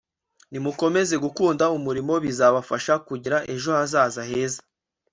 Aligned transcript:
nimukomeza 0.51 1.15
gukunda 1.25 1.63
umurimo 1.77 2.13
bizabafasha 2.23 2.93
kugira 3.07 3.37
ejo 3.53 3.69
hazaza 3.77 4.21
heza” 4.29 4.61